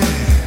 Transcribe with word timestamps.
Summer's 0.00 0.39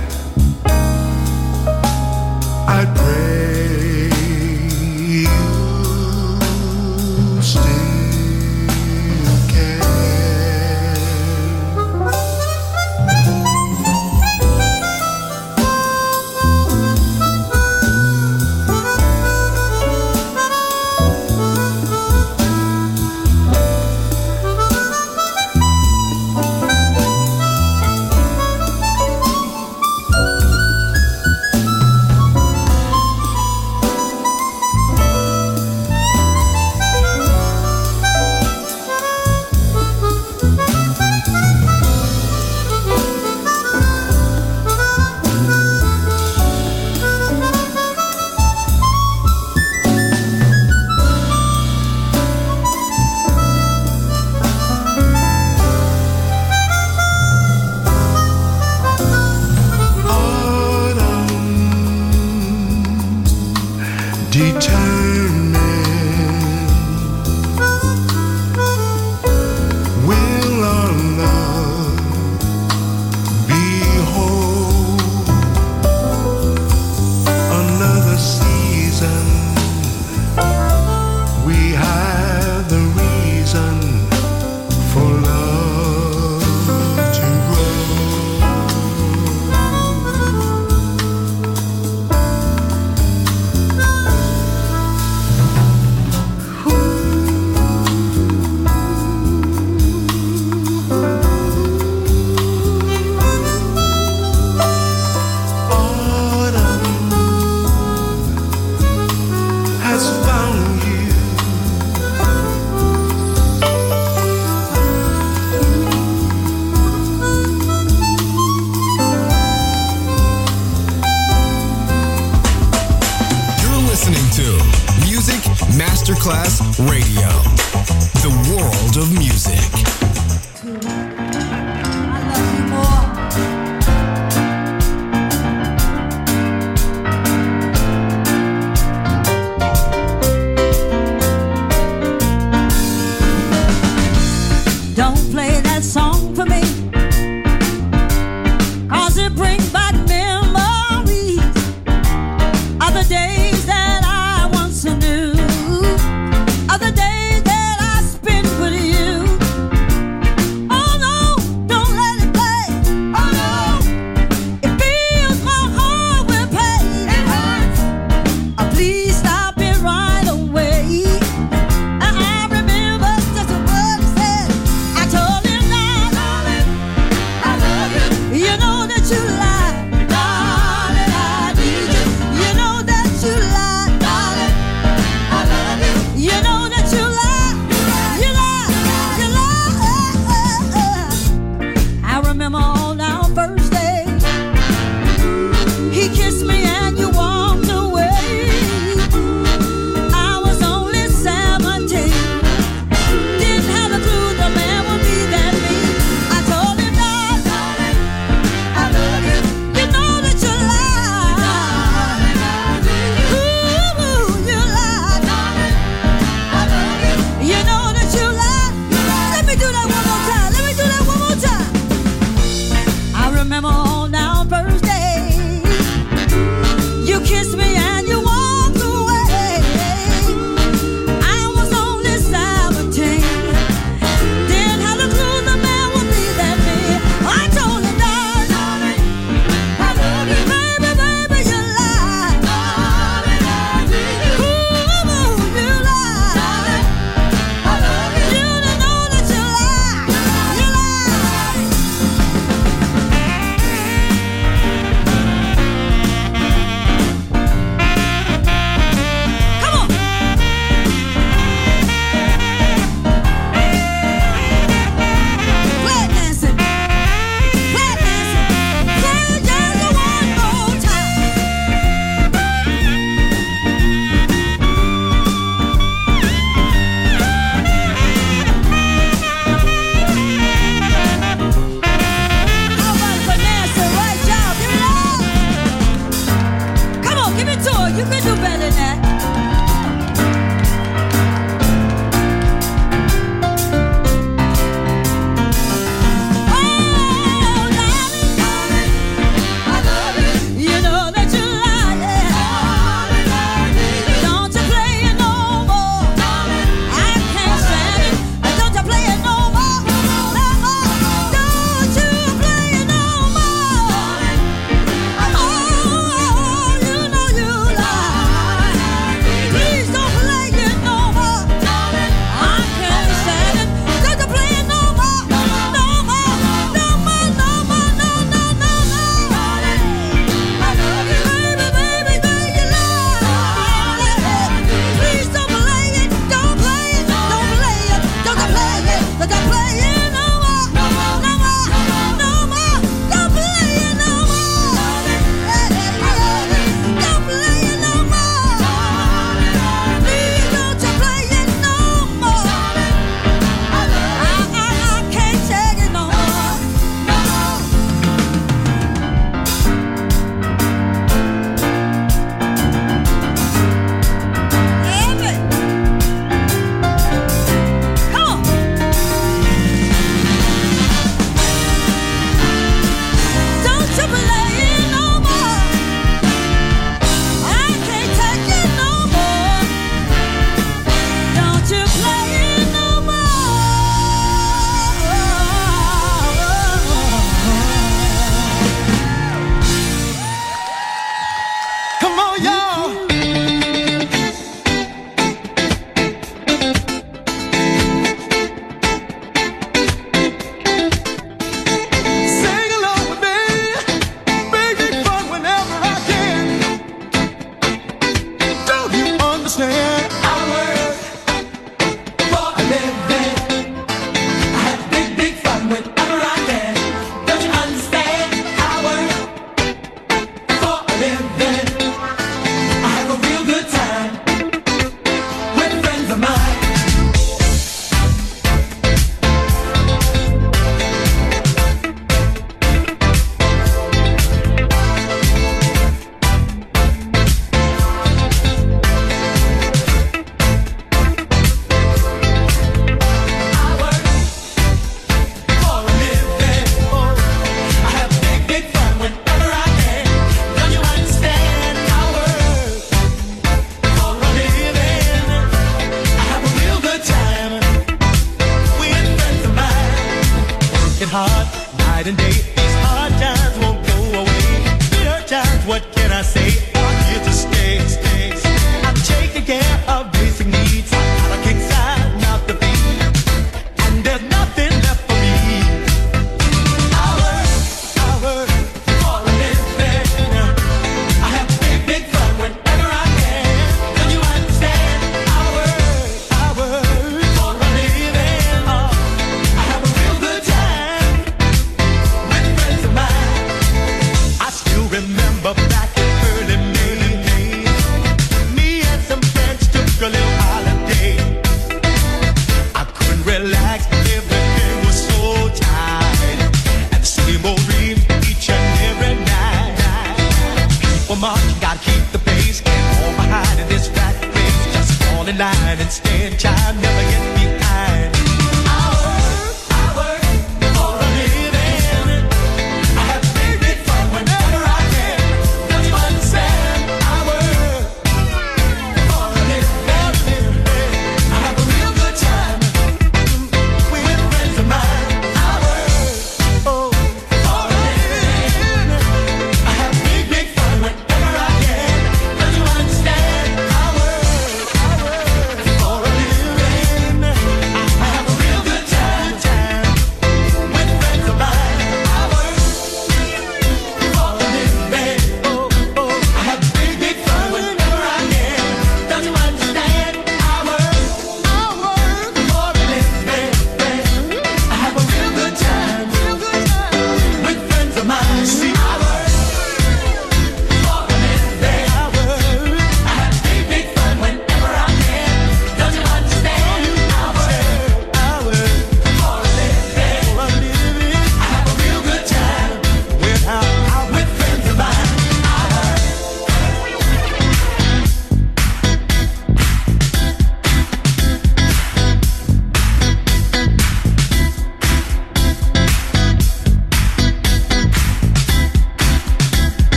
Masterclass 126.24 126.62
Radio, 126.80 127.43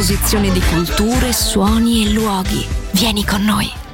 sovrapposizione 0.00 0.50
di 0.50 0.60
culture, 0.60 1.32
suoni 1.32 2.06
e 2.06 2.12
luoghi. 2.12 2.66
Vieni 2.92 3.24
con 3.24 3.42
noi. 3.42 3.89